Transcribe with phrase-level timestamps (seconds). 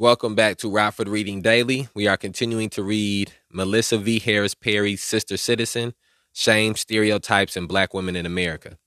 [0.00, 1.88] Welcome back to Rockford Reading Daily.
[1.92, 4.20] We are continuing to read Melissa V.
[4.20, 5.92] Harris Perry's Sister Citizen
[6.32, 8.78] Shame, Stereotypes, and Black Women in America.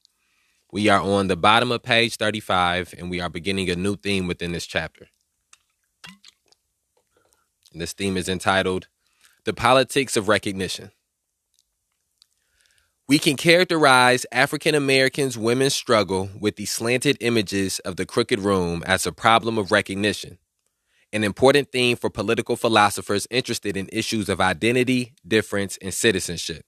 [0.71, 4.25] We are on the bottom of page 35, and we are beginning a new theme
[4.25, 5.07] within this chapter.
[7.73, 8.87] And this theme is entitled
[9.43, 10.91] The Politics of Recognition.
[13.09, 18.81] We can characterize African Americans' women's struggle with the slanted images of the crooked room
[18.85, 20.37] as a problem of recognition
[21.13, 26.63] an important theme for political philosophers interested in issues of identity, difference, and citizenship.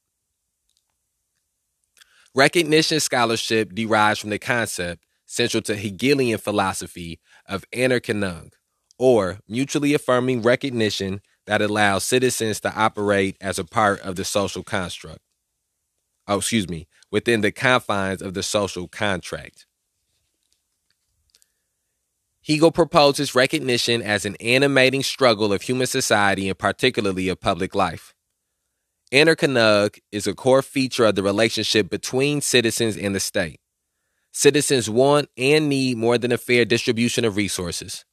[2.35, 8.51] Recognition scholarship derives from the concept central to Hegelian philosophy of anerkennung,
[8.99, 14.63] or mutually affirming recognition that allows citizens to operate as a part of the social
[14.63, 15.19] construct.
[16.27, 19.65] Oh, excuse me, within the confines of the social contract.
[22.45, 28.13] Hegel proposes recognition as an animating struggle of human society and particularly of public life.
[29.13, 33.61] Anerkennung is a core feature of the relationship between citizens and the state.
[34.33, 38.03] Citizens want and need more than a fair distribution of resources.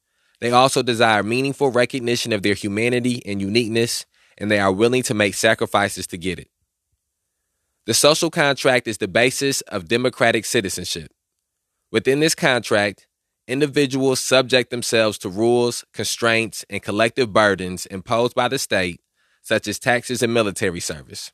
[0.40, 4.06] They also desire meaningful recognition of their humanity and uniqueness,
[4.38, 6.48] and they are willing to make sacrifices to get it.
[7.86, 11.10] The social contract is the basis of democratic citizenship.
[11.90, 13.06] Within this contract,
[13.50, 19.00] individuals subject themselves to rules, constraints, and collective burdens imposed by the state,
[19.42, 21.32] such as taxes and military service,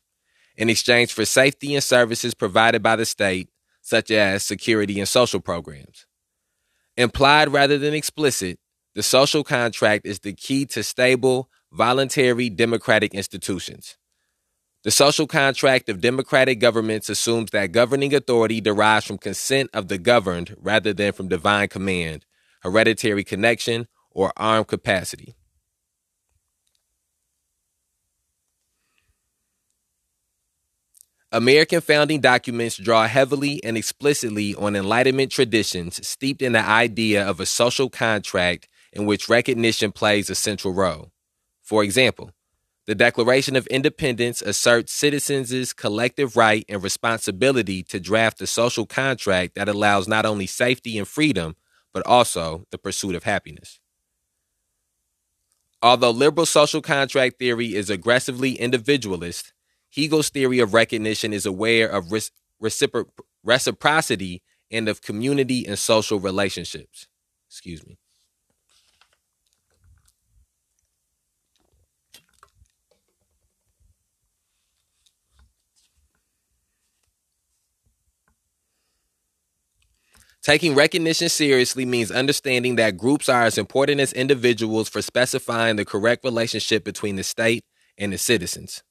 [0.57, 3.51] in exchange for safety and services provided by the state,
[3.83, 6.07] such as security and social programs.
[6.97, 8.59] Implied rather than explicit,
[8.95, 13.99] the social contract is the key to stable, voluntary democratic institutions.
[14.87, 19.99] The social contract of democratic governments assumes that governing authority derives from consent of the
[19.99, 22.25] governed rather than from divine command,
[22.61, 25.35] hereditary connection, or armed capacity.
[31.33, 37.41] American founding documents draw heavily and explicitly on Enlightenment traditions steeped in the idea of
[37.41, 41.11] a social contract in which recognition plays a central role.
[41.65, 42.31] For example,
[42.87, 49.57] the Declaration of Independence asserts citizens' collective right and responsibility to draft a social contract
[49.57, 51.57] that allows not only safety and freedom,
[51.93, 53.81] but also the pursuit of happiness.
[55.83, 59.53] Although liberal social contract theory is aggressively individualist,
[59.89, 62.07] Hegel's theory of recognition is aware of
[62.63, 63.07] recipro-
[63.43, 67.09] reciprocity and of community and social relationships.
[67.49, 67.99] Excuse me.
[80.47, 85.85] Taking recognition seriously means understanding that groups are as important as individuals for specifying the
[85.85, 87.65] correct relationship between the state
[87.99, 88.85] and the citizens.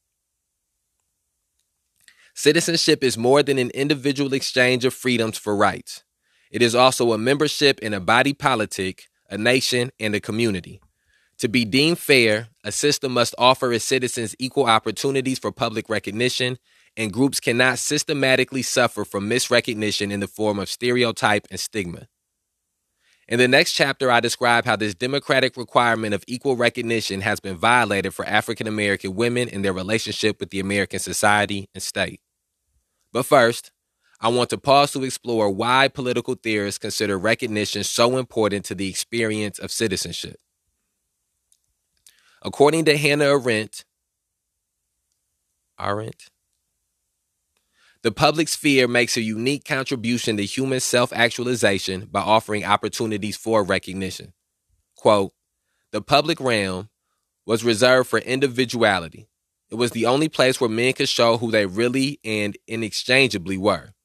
[2.33, 6.03] Citizenship is more than an individual exchange of freedoms for rights.
[6.51, 10.81] It is also a membership in a body politic, a nation, and a community.
[11.37, 16.57] To be deemed fair, a system must offer its citizens equal opportunities for public recognition
[16.97, 22.07] and groups cannot systematically suffer from misrecognition in the form of stereotype and stigma.
[23.27, 27.57] In the next chapter, I describe how this democratic requirement of equal recognition has been
[27.57, 32.21] violated for African American women in their relationship with the American society and state.
[33.11, 33.71] But first,
[34.21, 38.89] I want to pause to explore why political theorists consider recognition so important to the
[38.89, 40.37] experience of citizenship.
[42.43, 43.85] According to Hannah Arendt,
[45.79, 46.29] Arendt,
[48.05, 53.63] the public sphere makes a unique contribution to human self actualization by offering opportunities for
[53.63, 54.31] recognition.
[54.95, 55.33] Quote,
[55.91, 56.89] the public realm
[57.47, 59.27] was reserved for individuality.
[59.71, 63.95] It was the only place where men could show who they really and inexchangeably were.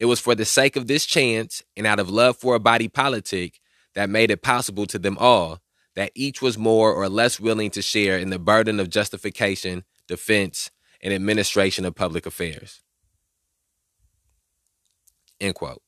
[0.00, 2.88] It was for the sake of this chance and out of love for a body
[2.88, 3.60] politic
[3.94, 5.60] that made it possible to them all
[5.94, 10.72] that each was more or less willing to share in the burden of justification, defense,
[11.00, 12.80] and administration of public affairs.
[15.44, 15.82] End quote.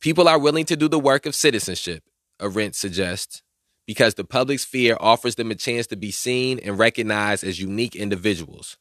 [0.00, 2.02] People are willing to do the work of citizenship,
[2.42, 3.42] Arendt suggests,
[3.86, 7.94] because the public sphere offers them a chance to be seen and recognized as unique
[7.94, 8.76] individuals.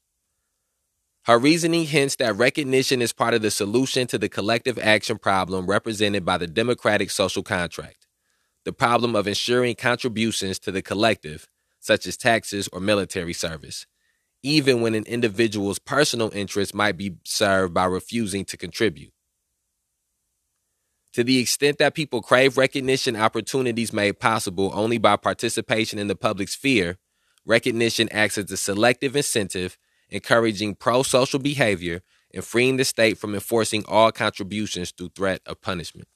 [1.25, 5.67] Her reasoning hints that recognition is part of the solution to the collective action problem
[5.67, 8.07] represented by the democratic social contract,
[8.63, 11.47] the problem of ensuring contributions to the collective,
[11.79, 13.85] such as taxes or military service,
[14.41, 19.11] even when an individual's personal interests might be served by refusing to contribute.
[21.15, 26.15] To the extent that people crave recognition opportunities made possible only by participation in the
[26.15, 26.97] public sphere,
[27.45, 29.77] recognition acts as a selective incentive,
[30.09, 32.01] encouraging pro social behavior
[32.33, 36.09] and freeing the state from enforcing all contributions through threat of punishment.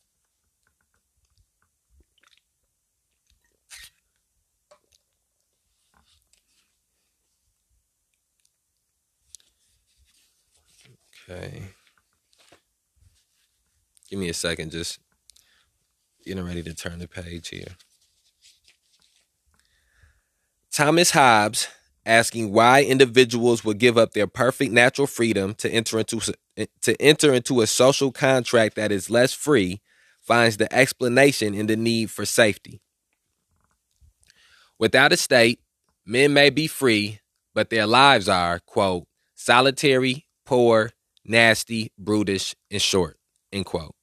[11.30, 11.70] Okay.
[14.10, 15.00] Give me a second, just
[16.26, 17.76] getting ready to turn the page here.
[20.72, 21.68] Thomas Hobbes
[22.06, 27.00] asking why individuals would give up their perfect natural freedom to enter into eh, to
[27.02, 29.82] enter into a social contract that is less free
[30.22, 32.82] finds the explanation in the need for safety.
[34.78, 35.60] Without a state,
[36.06, 37.20] men may be free,
[37.54, 40.92] but their lives are, quote, solitary, poor,
[41.26, 43.18] nasty, brutish, and short,
[43.52, 43.96] end quote.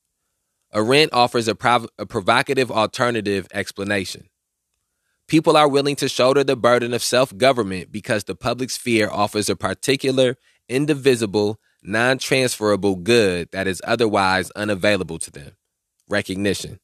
[0.76, 4.28] Arendt offers a, prov- a provocative alternative explanation.
[5.26, 9.48] People are willing to shoulder the burden of self government because the public sphere offers
[9.48, 10.36] a particular,
[10.68, 15.52] indivisible, non transferable good that is otherwise unavailable to them
[16.08, 16.78] recognition.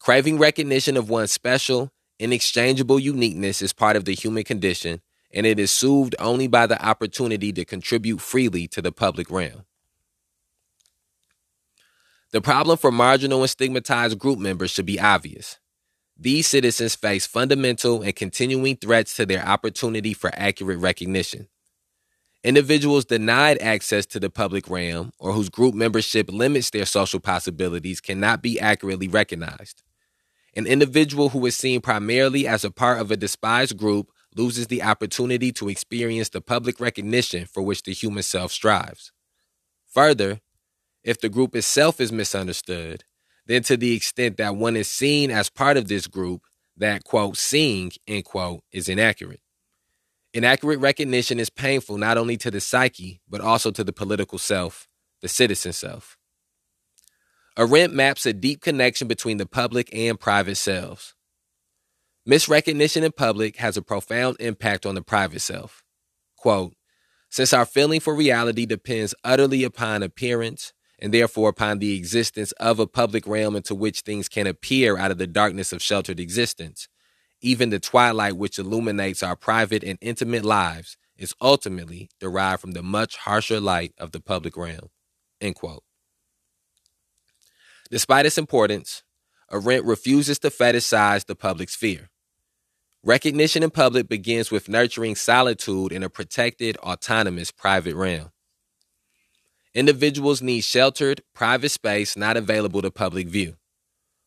[0.00, 5.00] Craving recognition of one's special, inexchangeable uniqueness is part of the human condition,
[5.32, 9.64] and it is soothed only by the opportunity to contribute freely to the public realm.
[12.32, 15.58] The problem for marginal and stigmatized group members should be obvious.
[16.16, 21.48] These citizens face fundamental and continuing threats to their opportunity for accurate recognition.
[22.44, 28.00] Individuals denied access to the public realm or whose group membership limits their social possibilities
[28.00, 29.82] cannot be accurately recognized.
[30.54, 34.82] An individual who is seen primarily as a part of a despised group loses the
[34.82, 39.12] opportunity to experience the public recognition for which the human self strives.
[39.92, 40.40] Further,
[41.02, 43.04] if the group itself is misunderstood,
[43.46, 46.42] then to the extent that one is seen as part of this group,
[46.76, 49.40] that quote, seeing, end quote, is inaccurate.
[50.32, 54.86] Inaccurate recognition is painful not only to the psyche, but also to the political self,
[55.22, 56.16] the citizen self.
[57.58, 61.14] Arendt maps a deep connection between the public and private selves.
[62.28, 65.82] Misrecognition in public has a profound impact on the private self.
[66.36, 66.74] Quote,
[67.28, 72.78] since our feeling for reality depends utterly upon appearance, and therefore upon the existence of
[72.78, 76.88] a public realm into which things can appear out of the darkness of sheltered existence.
[77.40, 82.82] Even the twilight which illuminates our private and intimate lives is ultimately derived from the
[82.82, 84.90] much harsher light of the public realm.
[85.40, 85.82] End quote.
[87.90, 89.02] Despite its importance,
[89.50, 92.10] Arendt refuses to fetishize the public sphere.
[93.02, 98.30] Recognition in public begins with nurturing solitude in a protected, autonomous private realm.
[99.72, 103.54] Individuals need sheltered, private space not available to public view.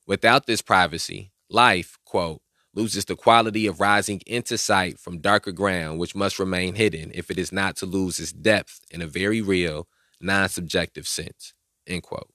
[0.07, 2.41] Without this privacy, life, quote,
[2.73, 7.29] loses the quality of rising into sight from darker ground, which must remain hidden if
[7.29, 9.87] it is not to lose its depth in a very real,
[10.21, 11.53] non subjective sense,
[11.85, 12.31] end quote.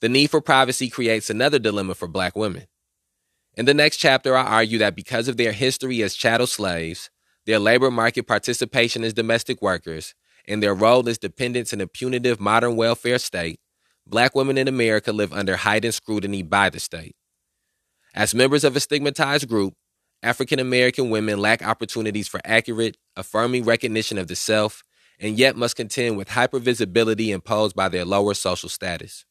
[0.00, 2.66] The need for privacy creates another dilemma for black women.
[3.54, 7.08] In the next chapter, I argue that because of their history as chattel slaves,
[7.46, 10.14] their labor market participation as domestic workers,
[10.46, 13.60] and their role as dependents in a punitive modern welfare state,
[14.06, 17.14] black women in America live under heightened scrutiny by the state.
[18.14, 19.74] As members of a stigmatized group,
[20.22, 24.82] African American women lack opportunities for accurate, affirming recognition of the self,
[25.18, 29.24] and yet must contend with hypervisibility imposed by their lower social status.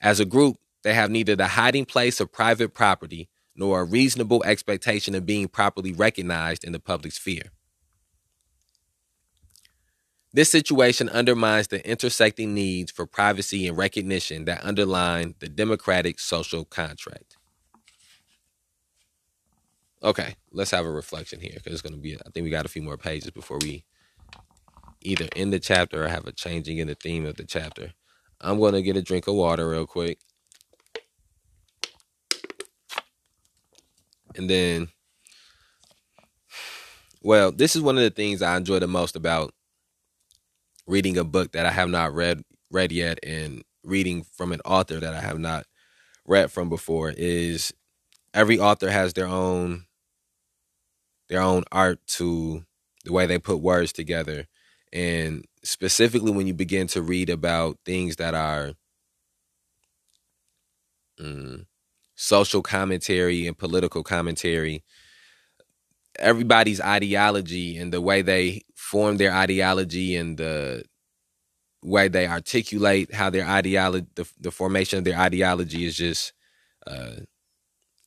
[0.00, 4.42] As a group, they have neither the hiding place of private property nor a reasonable
[4.44, 7.50] expectation of being properly recognized in the public sphere.
[10.34, 16.64] This situation undermines the intersecting needs for privacy and recognition that underline the democratic social
[16.64, 17.36] contract.
[20.02, 22.66] Okay, let's have a reflection here because it's going to be, I think we got
[22.66, 23.84] a few more pages before we
[25.02, 27.92] either end the chapter or have a changing in the theme of the chapter.
[28.40, 30.18] I'm going to get a drink of water real quick.
[34.34, 34.88] And then,
[37.22, 39.54] well, this is one of the things I enjoy the most about
[40.86, 45.00] reading a book that I have not read read yet and reading from an author
[45.00, 45.66] that I have not
[46.26, 47.72] read from before is
[48.32, 49.84] every author has their own
[51.28, 52.64] their own art to
[53.04, 54.46] the way they put words together.
[54.92, 58.72] And specifically when you begin to read about things that are
[61.20, 61.66] mm,
[62.14, 64.82] social commentary and political commentary
[66.18, 68.62] everybody's ideology and the way they
[68.94, 70.84] form their ideology and the
[71.82, 76.32] way they articulate how their ideology, the, the formation of their ideology is just,
[76.86, 77.16] uh,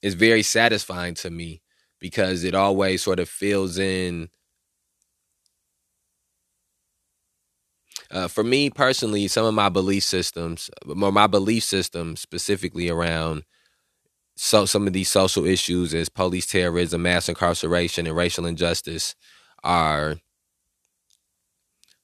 [0.01, 1.62] is very satisfying to me
[2.00, 4.29] because it always sort of fills in.
[8.10, 13.44] Uh, for me personally, some of my belief systems, more my belief system specifically around
[14.38, 19.15] so some of these social issues as police terrorism, mass incarceration, and racial injustice
[19.65, 20.15] are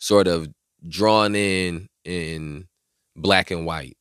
[0.03, 0.50] sort of
[0.89, 2.67] drawn in in
[3.15, 3.95] black and white.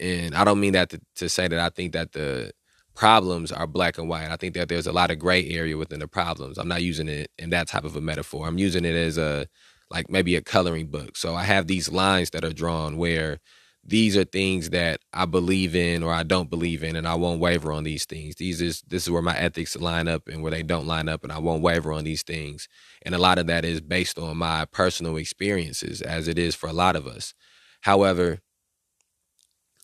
[0.00, 2.52] And I don't mean that to, to say that I think that the
[2.94, 4.30] problems are black and white.
[4.30, 6.56] I think that there's a lot of gray area within the problems.
[6.56, 8.46] I'm not using it in that type of a metaphor.
[8.48, 9.46] I'm using it as a
[9.90, 11.18] like maybe a coloring book.
[11.18, 13.40] So I have these lines that are drawn where
[13.84, 17.40] these are things that I believe in or I don't believe in, and I won't
[17.40, 18.36] waver on these things.
[18.36, 21.24] These is this is where my ethics line up and where they don't line up,
[21.24, 22.68] and I won't waver on these things.
[23.04, 26.68] And a lot of that is based on my personal experiences, as it is for
[26.68, 27.34] a lot of us.
[27.80, 28.38] However,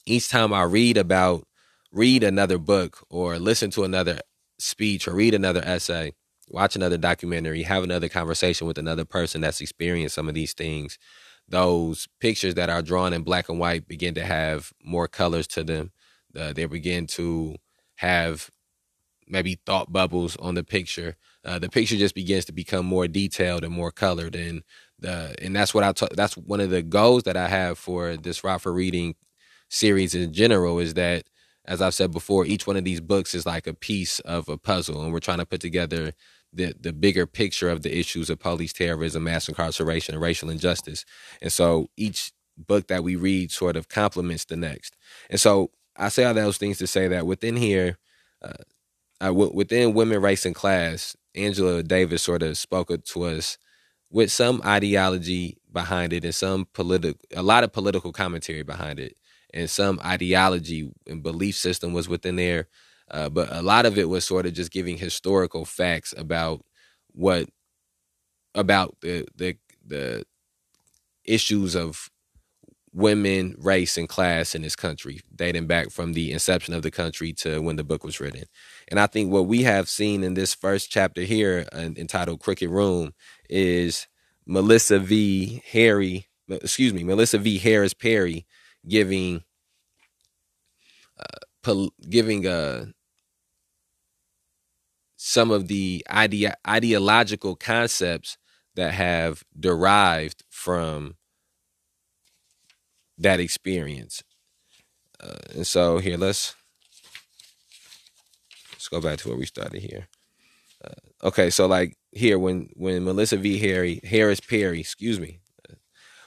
[0.07, 1.45] each time I read about,
[1.93, 4.21] read another book or listen to another
[4.59, 6.13] speech or read another essay,
[6.49, 10.99] watch another documentary, have another conversation with another person that's experienced some of these things
[11.49, 15.65] those pictures that are drawn in black and white begin to have more colors to
[15.65, 15.93] them.
[16.39, 17.57] Uh, they begin to
[17.97, 18.51] have
[19.27, 21.17] maybe thought bubbles on the picture.
[21.45, 24.63] Uh, the picture just begins to become more detailed and more colored, and
[24.99, 28.39] the and that's what I that's one of the goals that I have for this
[28.39, 29.15] for Reading
[29.69, 31.25] series in general is that
[31.65, 34.57] as I've said before, each one of these books is like a piece of a
[34.57, 36.13] puzzle, and we're trying to put together
[36.53, 41.05] the the bigger picture of the issues of police terrorism, mass incarceration, and racial injustice.
[41.43, 44.97] And so each book that we read sort of complements the next.
[45.31, 47.99] And so I say all those things to say that within here,
[48.43, 53.59] uh, within women, race, and class, Angela Davis sort of spoke to us
[54.11, 59.17] with some ideology behind it and some political, a lot of political commentary behind it,
[59.53, 62.67] and some ideology and belief system was within there
[63.11, 66.63] uh, but a lot of it was sort of just giving historical facts about
[67.13, 67.49] what
[68.55, 70.25] about the the the
[71.25, 72.11] issues of
[72.93, 77.33] women, race, and class in this country, dating back from the inception of the country
[77.33, 78.45] to when the book was written.
[78.89, 82.71] And I think what we have seen in this first chapter here, uh, entitled "Crooked
[82.71, 83.15] Room,"
[83.49, 84.07] is
[84.47, 85.63] Melissa V.
[85.73, 87.59] Harry, excuse me, Melissa V.
[87.59, 88.47] Harris Perry
[88.87, 89.43] giving
[91.19, 92.85] uh, pol- giving a uh,
[95.21, 98.39] some of the idea, ideological concepts
[98.77, 101.17] that have derived from
[103.19, 104.23] that experience.
[105.21, 106.55] Uh, and so here, let's
[108.73, 110.07] let's go back to where we started here.
[110.85, 113.59] Uh, okay, so like here, when when Melissa V.
[113.59, 115.75] Harry Harris Perry, excuse me, uh,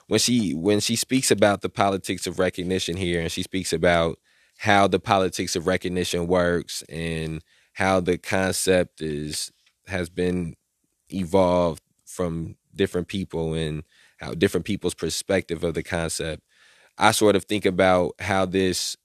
[0.07, 4.19] when she when she speaks about the politics of recognition here, and she speaks about
[4.57, 7.41] how the politics of recognition works and
[7.81, 9.51] how the concept is
[9.87, 10.55] has been
[11.09, 13.81] evolved from different people and
[14.19, 16.43] how different people's perspective of the concept.
[16.99, 18.97] I sort of think about how this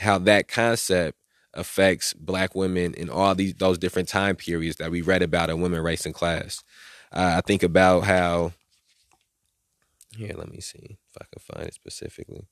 [0.00, 1.16] how that concept
[1.54, 5.60] affects black women in all these those different time periods that we read about in
[5.60, 6.64] women race and class
[7.12, 8.50] uh, i think about how
[10.16, 12.48] here let me see if i can find it specifically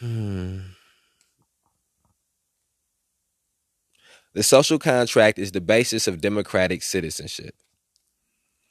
[0.00, 0.64] The
[4.42, 7.54] social contract is the basis of democratic citizenship.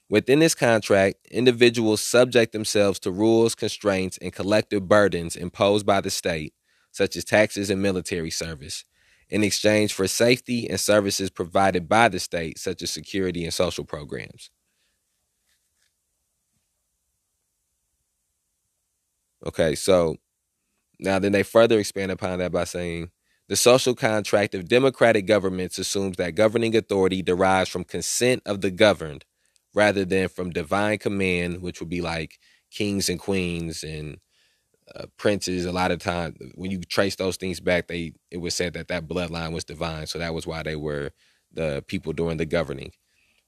[0.10, 6.10] Within this contract, individuals subject themselves to rules, constraints, and collective burdens imposed by the
[6.12, 6.53] state,
[6.92, 8.84] such as taxes and military service,
[9.30, 13.86] in exchange for safety and services provided by the state, such as security and social
[13.86, 14.51] programs.
[19.46, 20.18] Okay, so
[21.00, 23.12] now, then they further expand upon that by saying
[23.50, 28.72] the social contract of democratic governments assumes that governing authority derives from consent of the
[28.72, 29.26] governed
[29.74, 32.40] rather than from divine command, which would be like
[32.72, 34.18] kings and queens and
[34.96, 35.66] uh, princes.
[35.66, 38.88] A lot of times, when you trace those things back, they it was said that
[38.88, 41.12] that bloodline was divine, so that was why they were
[41.52, 42.92] the people doing the governing.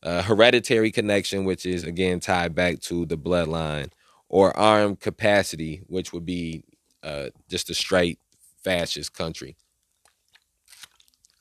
[0.03, 3.91] Uh, hereditary connection, which is again tied back to the bloodline,
[4.29, 6.63] or armed capacity, which would be
[7.05, 8.19] uh, just a straight
[8.63, 9.57] fascist country.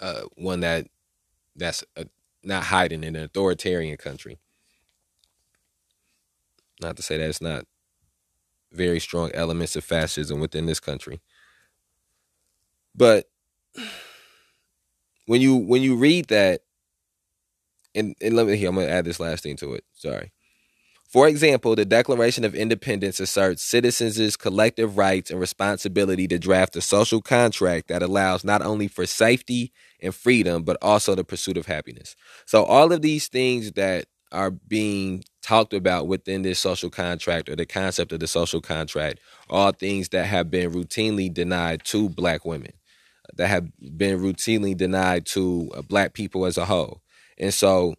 [0.00, 0.88] Uh, one that
[1.56, 2.06] that's a,
[2.44, 4.38] not hiding in an authoritarian country.
[6.83, 7.66] Not to say that it's not
[8.73, 11.21] very strong elements of fascism within this country,
[12.94, 13.26] but
[15.26, 16.62] when you when you read that,
[17.94, 19.85] and, and let me here, I'm gonna add this last thing to it.
[19.94, 20.33] Sorry.
[21.14, 26.80] For example, the Declaration of Independence asserts citizens' collective rights and responsibility to draft a
[26.80, 31.66] social contract that allows not only for safety and freedom, but also the pursuit of
[31.66, 32.16] happiness.
[32.47, 37.54] So, all of these things that are being talked about within this social contract or
[37.54, 42.44] the concept of the social contract are things that have been routinely denied to black
[42.44, 42.73] women,
[43.37, 47.02] that have been routinely denied to uh, black people as a whole.
[47.38, 47.94] And so,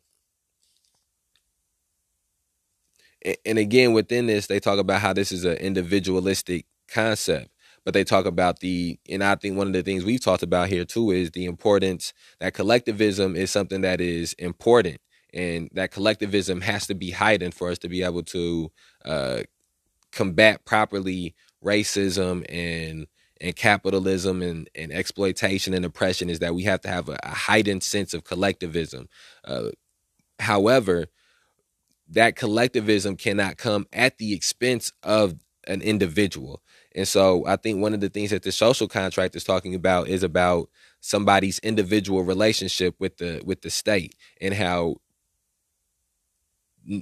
[3.46, 7.50] and again within this they talk about how this is an individualistic concept
[7.86, 10.70] but they talk about the and i think one of the things we've talked about
[10.70, 15.00] here too is the importance that collectivism is something that is important
[15.34, 18.72] and that collectivism has to be heightened for us to be able to
[19.06, 19.42] uh,
[20.12, 23.08] combat properly racism and
[23.42, 27.30] and capitalism and, and exploitation and oppression is that we have to have a, a
[27.30, 29.10] heightened sense of collectivism.
[29.44, 29.70] Uh,
[30.40, 31.08] however
[32.10, 35.36] that collectivism cannot come at the expense of
[35.68, 36.62] an individual.
[36.96, 40.08] And so I think one of the things that the social contract is talking about
[40.08, 40.70] is about
[41.00, 44.98] somebody's individual relationship with the with the state and how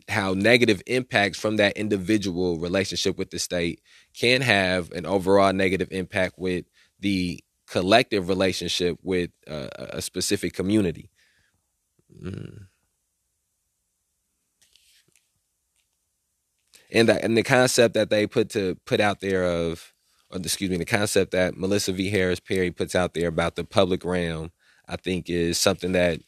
[0.08, 3.82] how negative impacts from that individual relationship with the state
[4.18, 6.66] can have an overall negative impact with
[7.00, 11.10] the collective relationship with uh, a specific community.
[12.24, 12.68] Mm.
[16.94, 19.94] And the, and the concept that they put to put out there of
[20.32, 22.10] or excuse me the concept that Melissa V.
[22.10, 24.52] Harris Perry puts out there about the public realm
[24.88, 26.20] I think is something that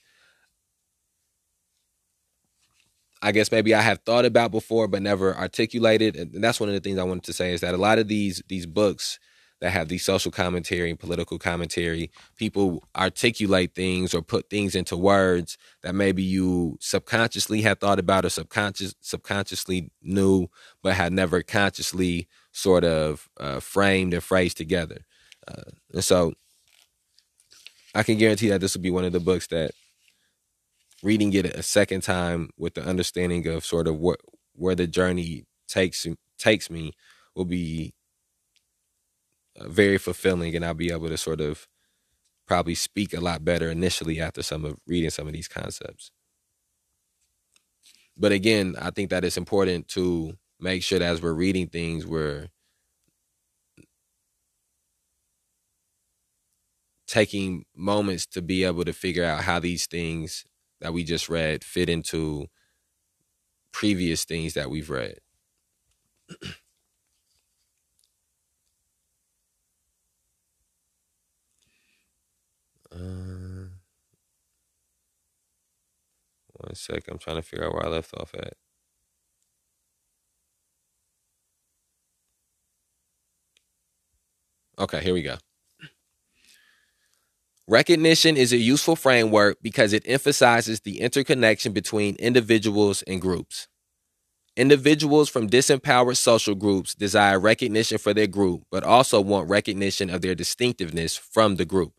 [3.22, 6.76] I guess maybe I have thought about before but never articulated and that's one of
[6.76, 9.20] the things I wanted to say is that a lot of these these books
[9.62, 12.12] that have these social commentary and political commentary.
[12.36, 18.26] People articulate things or put things into words that maybe you subconsciously had thought about
[18.26, 20.48] or subconscious subconsciously knew,
[20.84, 25.06] but had never consciously sort of uh, framed and phrased together.
[25.48, 26.34] Uh, and so,
[27.94, 29.72] I can guarantee that this will be one of the books that
[31.02, 34.20] reading it a second time with the understanding of sort of what
[34.54, 36.06] where the journey takes
[36.38, 36.94] takes me
[37.36, 37.94] will be
[39.60, 41.68] very fulfilling, and I'll be able to sort of
[42.48, 46.12] probably speak a lot better initially after some of reading some of these concepts.
[48.18, 52.06] But again, I think that it's important to make sure that as we're reading things,
[52.06, 52.48] we're
[57.08, 60.46] taking moments to be able to figure out how these things
[60.82, 62.48] that we just read fit into
[63.72, 65.20] previous things that we've read.
[76.76, 77.04] one sec.
[77.10, 78.54] I'm trying to figure out where I left off at.
[84.78, 85.38] Okay, here we go.
[87.68, 93.68] Recognition is a useful framework because it emphasizes the interconnection between individuals and groups.
[94.58, 100.22] Individuals from disempowered social groups desire recognition for their group, but also want recognition of
[100.22, 101.94] their distinctiveness from the group.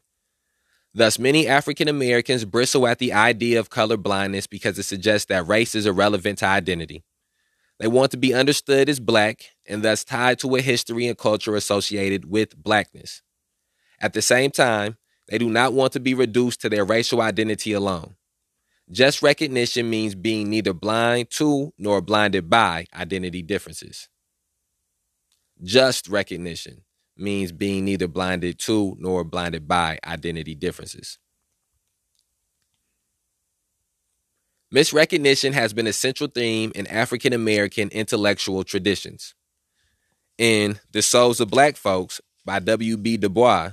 [0.96, 5.46] Thus, many African Americans bristle at the idea of color blindness because it suggests that
[5.46, 7.04] race is irrelevant to identity.
[7.78, 11.54] They want to be understood as black and thus tied to a history and culture
[11.54, 13.20] associated with blackness.
[14.00, 14.96] At the same time,
[15.28, 18.16] they do not want to be reduced to their racial identity alone.
[18.90, 24.08] Just recognition means being neither blind to nor blinded by identity differences.
[25.62, 26.85] Just recognition
[27.16, 31.18] means being neither blinded to nor blinded by identity differences.
[34.74, 39.34] Misrecognition has been a central theme in African American intellectual traditions.
[40.38, 43.16] In The Souls of Black Folks by W.B.
[43.16, 43.72] Du Bois,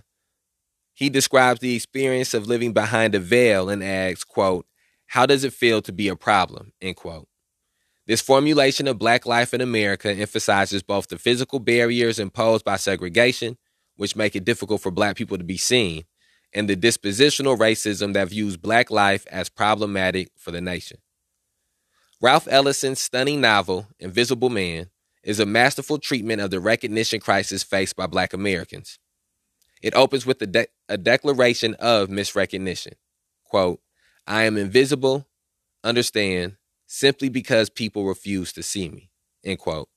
[0.94, 4.66] he describes the experience of living behind a veil and asks, quote,
[5.08, 7.28] how does it feel to be a problem, end quote.
[8.06, 13.58] This formulation of Black life in America emphasizes both the physical barriers imposed by segregation,
[13.96, 16.04] which make it difficult for Black people to be seen,
[16.54, 20.98] and the dispositional racism that views Black life as problematic for the nation.
[22.22, 24.90] Ralph Ellison's stunning novel, Invisible Man,
[25.24, 29.00] is a masterful treatment of the recognition crisis faced by Black Americans.
[29.82, 32.94] It opens with a, de- a declaration of misrecognition.
[33.46, 33.80] Quote,
[34.28, 35.28] I am invisible,
[35.84, 36.58] understand,
[36.94, 39.10] simply because people refuse to see me.
[39.44, 39.90] End quote.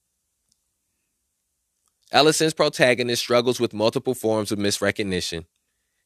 [2.10, 5.44] Ellison's protagonist struggles with multiple forms of misrecognition.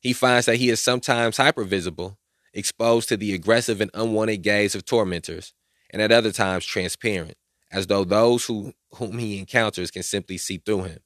[0.01, 2.17] He finds that he is sometimes hypervisible
[2.53, 5.53] exposed to the aggressive and unwanted gaze of tormentors,
[5.91, 7.37] and at other times transparent,
[7.71, 10.99] as though those who, whom he encounters can simply see through him.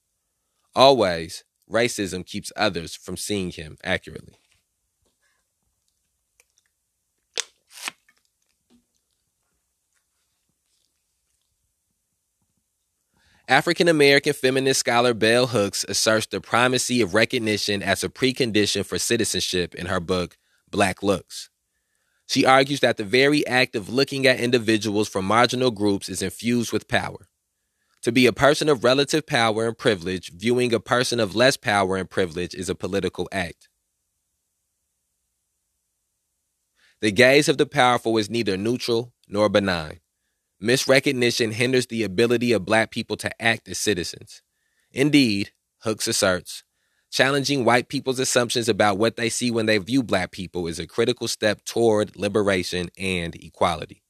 [0.75, 4.38] Always, racism keeps others from seeing him accurately.
[13.48, 18.98] African American feminist scholar Bell Hooks asserts the primacy of recognition as a precondition for
[18.98, 20.38] citizenship in her book,
[20.70, 21.50] Black Looks.
[22.26, 26.72] She argues that the very act of looking at individuals from marginal groups is infused
[26.72, 27.28] with power.
[28.04, 31.96] To be a person of relative power and privilege, viewing a person of less power
[31.98, 33.68] and privilege is a political act.
[37.02, 40.00] The gaze of the powerful is neither neutral nor benign.
[40.64, 44.40] Misrecognition hinders the ability of black people to act as citizens.
[44.92, 45.50] Indeed,
[45.81, 46.64] Hooks asserts,
[47.11, 50.87] challenging white people's assumptions about what they see when they view black people is a
[50.87, 54.03] critical step toward liberation and equality.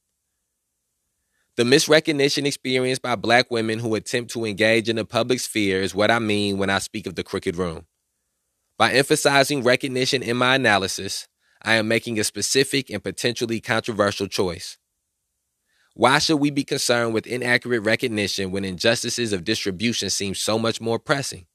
[1.57, 5.93] The misrecognition experienced by black women who attempt to engage in the public sphere is
[5.93, 7.85] what I mean when I speak of the crooked room.
[8.77, 11.27] By emphasizing recognition in my analysis,
[11.61, 14.77] I am making a specific and potentially controversial choice.
[15.97, 20.81] Why should we be concerned with inaccurate recognition when injustices of distribution seem so much
[20.81, 21.45] more pressing?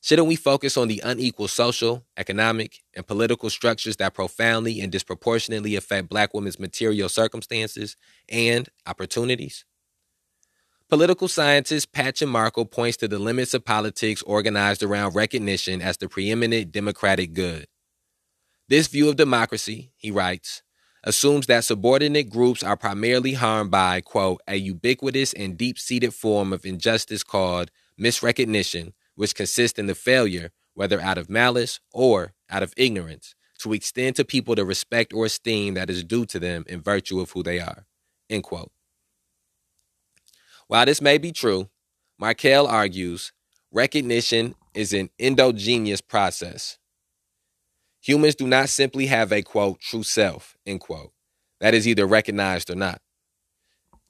[0.00, 5.76] Shouldn't we focus on the unequal social, economic, and political structures that profoundly and disproportionately
[5.76, 9.66] affect Black women's material circumstances and opportunities?
[10.88, 16.08] Political scientist Patchen Markell points to the limits of politics organized around recognition as the
[16.08, 17.66] preeminent democratic good.
[18.70, 20.62] This view of democracy, he writes,
[21.04, 26.52] assumes that subordinate groups are primarily harmed by, quote, a ubiquitous and deep seated form
[26.52, 32.62] of injustice called misrecognition, which consists in the failure, whether out of malice or out
[32.62, 36.64] of ignorance, to extend to people the respect or esteem that is due to them
[36.68, 37.86] in virtue of who they are,
[38.30, 38.70] end quote.
[40.68, 41.68] While this may be true,
[42.20, 43.32] Markell argues
[43.72, 46.78] recognition is an endogenous process
[48.02, 51.12] Humans do not simply have a quote, true self, end quote,
[51.60, 53.00] that is either recognized or not.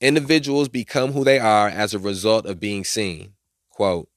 [0.01, 3.35] Individuals become who they are as a result of being seen.
[3.71, 4.09] Quote,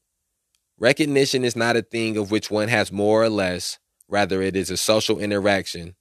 [0.80, 4.70] recognition is not a thing of which one has more or less, rather, it is
[4.70, 5.96] a social interaction.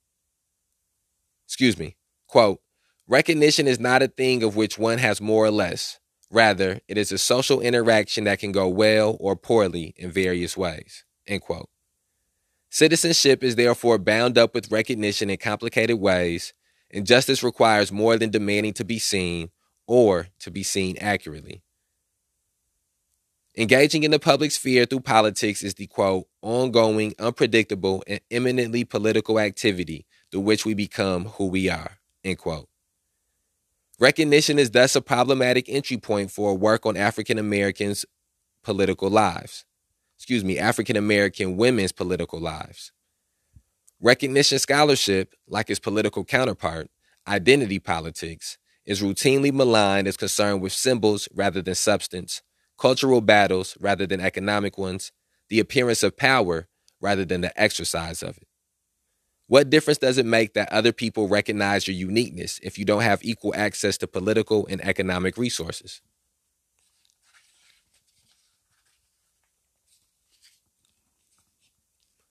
[1.45, 1.97] Excuse me.
[2.27, 2.61] Quote,
[3.07, 5.99] recognition is not a thing of which one has more or less.
[6.31, 11.03] Rather, it is a social interaction that can go well or poorly in various ways.
[11.27, 11.69] End quote.
[12.75, 16.53] Citizenship is therefore bound up with recognition in complicated ways,
[16.91, 19.49] and justice requires more than demanding to be seen
[19.87, 21.63] or to be seen accurately.
[23.57, 29.39] Engaging in the public sphere through politics is the quote, ongoing, unpredictable, and eminently political
[29.39, 32.67] activity through which we become who we are, end quote.
[34.01, 38.03] Recognition is thus a problematic entry point for work on African Americans'
[38.65, 39.63] political lives
[40.25, 42.91] excuse me, African American women's political lives.
[44.01, 46.89] Recognition scholarship, like its political counterpart,
[47.27, 48.57] identity politics,
[48.87, 52.41] is routinely maligned as concerned with symbols rather than substance,
[52.75, 55.11] cultural battles rather than economic ones,
[55.49, 56.67] the appearance of power
[56.99, 58.47] rather than the exercise of it.
[59.45, 63.23] What difference does it make that other people recognize your uniqueness if you don't have
[63.23, 66.01] equal access to political and economic resources?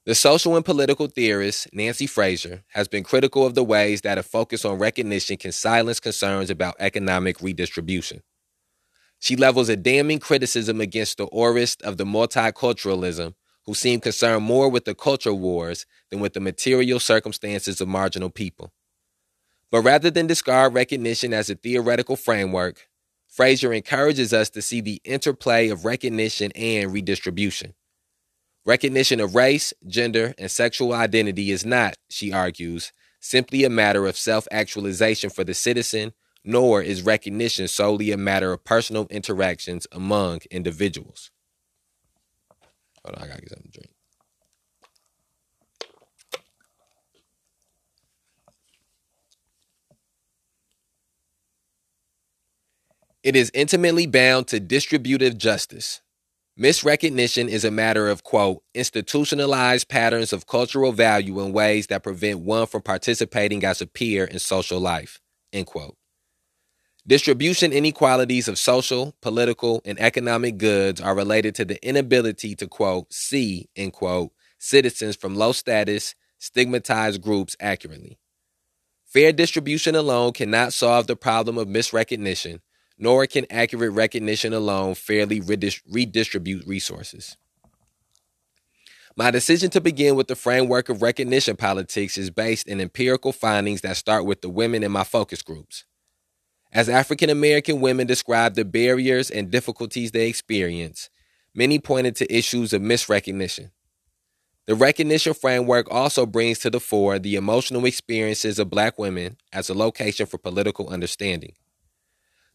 [0.06, 4.22] The social and political theorist Nancy Fraser has been critical of the ways that a
[4.22, 8.22] focus on recognition can silence concerns about economic redistribution.
[9.18, 13.32] She levels a damning criticism against the aurists of the multiculturalism
[13.64, 18.28] who seem concerned more with the culture wars than with the material circumstances of marginal
[18.28, 18.74] people.
[19.70, 22.88] But rather than discard recognition as a theoretical framework,
[23.26, 27.72] Fraser encourages us to see the interplay of recognition and redistribution.
[28.66, 34.16] Recognition of race, gender, and sexual identity is not, she argues, simply a matter of
[34.16, 40.40] self actualization for the citizen, nor is recognition solely a matter of personal interactions among
[40.50, 41.30] individuals.
[43.04, 43.90] Hold on, I gotta get something to drink.
[53.22, 56.00] It is intimately bound to distributive justice.
[56.58, 62.40] Misrecognition is a matter of, quote, institutionalized patterns of cultural value in ways that prevent
[62.40, 65.20] one from participating as a peer in social life,
[65.52, 65.96] end quote.
[67.06, 73.12] Distribution inequalities of social, political, and economic goods are related to the inability to, quote,
[73.12, 78.18] see, end quote, citizens from low status, stigmatized groups accurately,
[79.14, 82.58] Fair distribution alone cannot solve the problem of misrecognition,
[82.98, 87.36] nor can accurate recognition alone fairly redistribute resources.
[89.16, 93.82] My decision to begin with the framework of recognition politics is based in empirical findings
[93.82, 95.84] that start with the women in my focus groups.
[96.72, 101.10] As African American women describe the barriers and difficulties they experience,
[101.54, 103.70] many pointed to issues of misrecognition.
[104.66, 109.68] The recognition framework also brings to the fore the emotional experiences of Black women as
[109.68, 111.52] a location for political understanding.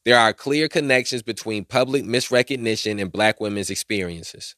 [0.09, 4.55] There are clear connections between public misrecognition and Black women's experiences.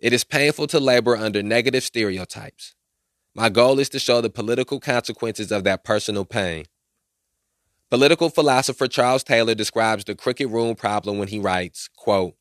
[0.00, 2.74] It is painful to labor under negative stereotypes.
[3.36, 6.64] My goal is to show the political consequences of that personal pain.
[7.88, 12.34] Political philosopher Charles Taylor describes the crooked room problem when he writes, quote,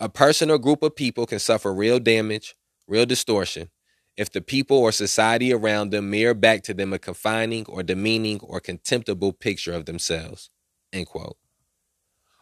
[0.00, 2.56] a person or group of people can suffer real damage,
[2.88, 3.70] real distortion,
[4.16, 8.40] if the people or society around them mirror back to them a confining or demeaning
[8.40, 10.50] or contemptible picture of themselves.
[10.92, 11.36] End quote.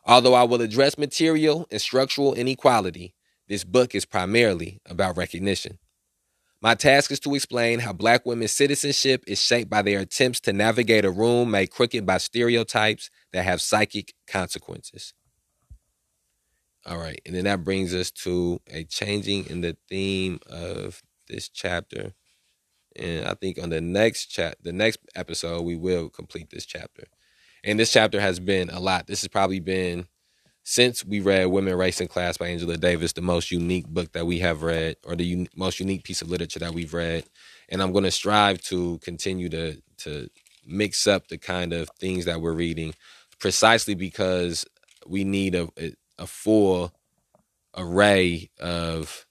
[0.06, 3.12] Although I will address material and structural inequality,
[3.48, 5.78] this book is primarily about recognition.
[6.62, 10.52] My task is to explain how black women's citizenship is shaped by their attempts to
[10.52, 15.12] navigate a room made crooked by stereotypes that have psychic consequences.
[16.86, 21.48] All right, and then that brings us to a changing in the theme of this
[21.48, 22.12] chapter.
[22.94, 27.04] And I think on the next chat, the next episode, we will complete this chapter.
[27.66, 29.09] And this chapter has been a lot.
[29.09, 30.07] This has probably been
[30.64, 34.26] since we read Women, Race, and Class by Angela Davis, the most unique book that
[34.26, 37.24] we have read, or the un- most unique piece of literature that we've read.
[37.68, 40.31] And I'm going to strive to continue to to
[40.66, 42.94] mix up the kind of things that we're reading,
[43.40, 44.64] precisely because
[45.07, 45.68] we need a
[46.18, 46.92] a full
[47.76, 49.26] array of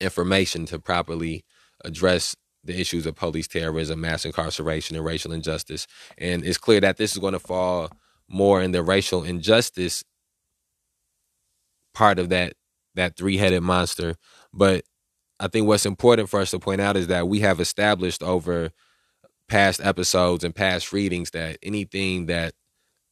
[0.00, 1.44] information to properly
[1.84, 5.86] address the issues of police terrorism, mass incarceration, and racial injustice.
[6.18, 7.90] And it's clear that this is going to fall
[8.28, 10.02] more in the racial injustice
[11.94, 12.54] part of that
[12.94, 14.16] that three-headed monster
[14.52, 14.84] but
[15.40, 18.70] i think what's important for us to point out is that we have established over
[19.48, 22.54] past episodes and past readings that anything that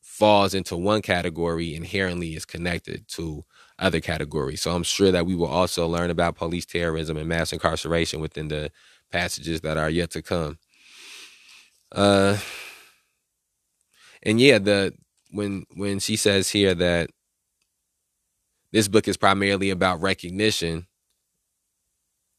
[0.03, 3.45] falls into one category inherently is connected to
[3.79, 7.53] other categories so i'm sure that we will also learn about police terrorism and mass
[7.53, 8.71] incarceration within the
[9.15, 10.59] passages that are yet to come.
[11.93, 12.37] Uh
[14.25, 14.93] and yeah the
[15.31, 17.11] when when she says here that
[18.73, 20.87] this book is primarily about recognition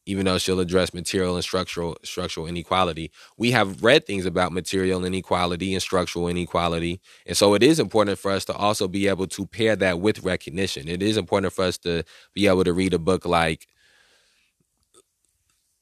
[0.08, 5.06] even though she'll address material and structural structural inequality we have read things about material
[5.06, 7.02] inequality and structural inequality.
[7.26, 10.24] And so it is important for us to also be able to pair that with
[10.24, 10.88] recognition.
[10.90, 13.68] It is important for us to be able to read a book like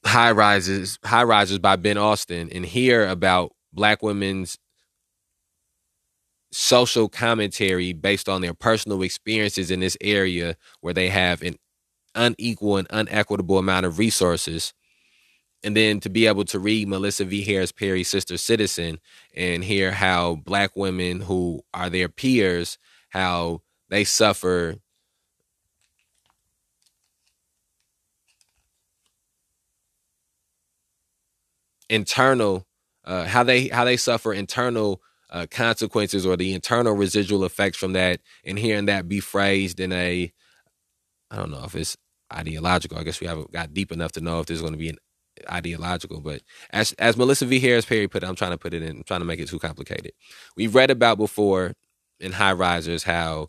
[0.06, 4.58] high rises high rises by ben Austen and hear about black women's
[6.52, 11.56] social commentary based on their personal experiences in this area where they have an
[12.14, 14.72] unequal and unequitable amount of resources.
[15.64, 17.42] And then to be able to read Melissa V.
[17.42, 19.00] Harris Perry's Sister Citizen
[19.34, 24.76] and hear how black women who are their peers, how they suffer
[31.88, 32.66] internal
[33.04, 37.92] uh, how they how they suffer internal uh, consequences or the internal residual effects from
[37.92, 40.32] that and hearing that be phrased in a
[41.30, 41.96] i don't know if it's
[42.32, 44.88] ideological i guess we haven't got deep enough to know if there's going to be
[44.88, 44.98] an
[45.50, 47.58] ideological but as as melissa v.
[47.58, 49.48] Harris perry put it i'm trying to put it in I'm trying to make it
[49.48, 50.12] too complicated.
[50.56, 51.74] We've read about before
[52.20, 53.48] in high risers how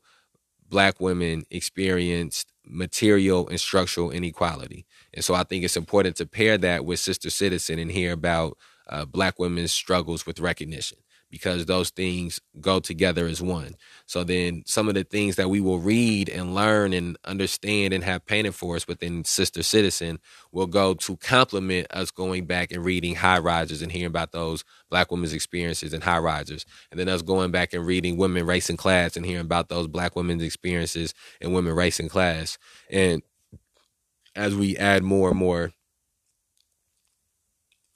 [0.67, 6.57] black women experienced material and structural inequality and so i think it's important to pair
[6.57, 8.57] that with sister citizen and hear about
[8.89, 10.97] uh, black women's struggles with recognition
[11.31, 13.75] because those things go together as one.
[14.05, 18.03] So then some of the things that we will read and learn and understand and
[18.03, 20.19] have painted for us within Sister Citizen
[20.53, 24.63] will go to complement us going back and reading High Risers and hearing about those
[24.89, 26.65] black women's experiences in High Risers.
[26.91, 29.87] And then us going back and reading Women, Race, and Class and hearing about those
[29.87, 32.57] black women's experiences in Women, Race, and Class.
[32.89, 33.21] And
[34.35, 35.71] as we add more and more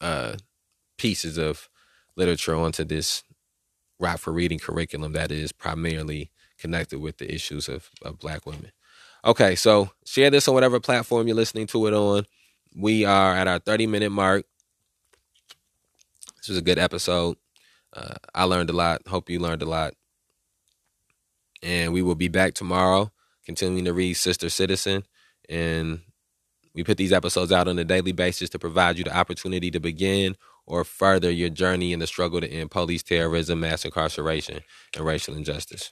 [0.02, 0.36] uh,
[0.98, 1.70] pieces of
[2.16, 3.24] literature onto this
[4.00, 8.72] Rock for Reading curriculum that is primarily connected with the issues of, of black women.
[9.26, 12.26] Okay, so share this on whatever platform you're listening to it on.
[12.76, 14.46] We are at our 30 minute mark.
[16.38, 17.38] This was a good episode.
[17.92, 19.08] Uh, I learned a lot.
[19.08, 19.94] Hope you learned a lot.
[21.62, 23.12] And we will be back tomorrow,
[23.44, 25.04] continuing to read Sister Citizen.
[25.50, 26.02] And
[26.80, 29.82] we put these episodes out on a daily basis to provide you the opportunity to
[29.82, 34.62] begin or further your journey in the struggle to end police terrorism, mass incarceration,
[34.96, 35.92] and racial injustice.